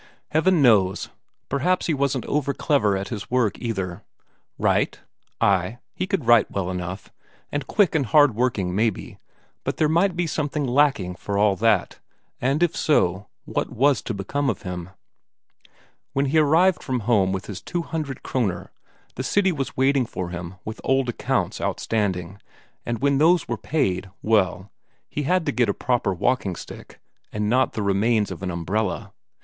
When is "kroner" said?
18.23-18.71